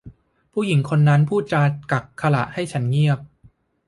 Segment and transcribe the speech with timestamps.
[0.53, 3.19] ผู้หญิงคนนั้นพูดจากักขฬะให้ฉันเงียบ